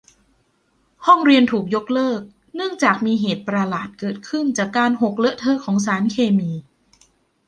[1.05, 2.21] ห้องเรียนถูกยกเลิก
[2.55, 6.51] เนื่องจากมีเหตุประหลาดเกิดขึ้นจากการหกเลอะเทอะของสารเคมี